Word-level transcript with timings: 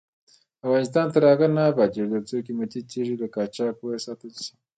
افغانستان 0.65 1.05
تر 1.13 1.21
هغو 1.31 1.47
نه 1.55 1.61
ابادیږي، 1.71 2.07
ترڅو 2.13 2.37
قیمتي 2.47 2.79
تیږې 2.89 3.15
له 3.21 3.27
قاچاق 3.35 3.75
وساتل 3.79 4.29
نشي. 4.35 4.53